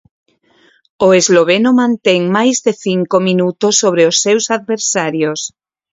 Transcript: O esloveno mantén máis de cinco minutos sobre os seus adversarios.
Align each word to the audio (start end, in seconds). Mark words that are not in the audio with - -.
O 1.05 1.07
esloveno 1.19 1.69
mantén 1.81 2.21
máis 2.37 2.57
de 2.65 2.73
cinco 2.85 3.15
minutos 3.27 3.73
sobre 3.81 4.03
os 4.09 4.15
seus 4.23 4.45
adversarios. 4.57 5.39